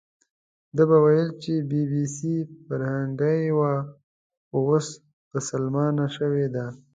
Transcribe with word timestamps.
ده 0.75 0.83
به 0.89 0.97
ویل 1.03 1.29
چې 1.41 1.53
بي 1.69 1.81
بي 1.91 2.03
سي 2.15 2.35
فیرنګۍ 2.65 3.41
وه، 3.57 3.73
خو 4.47 4.57
اوس 4.67 4.87
بسلمانه 5.31 6.05
شوې 6.17 6.45
ده. 6.55 6.65